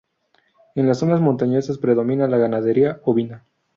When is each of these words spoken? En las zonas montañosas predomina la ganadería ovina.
En 0.73 0.87
las 0.87 0.97
zonas 0.97 1.21
montañosas 1.21 1.77
predomina 1.77 2.27
la 2.27 2.39
ganadería 2.39 2.99
ovina. 3.05 3.45